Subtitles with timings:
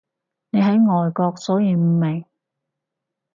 [0.49, 2.25] 你喺外國所以唔明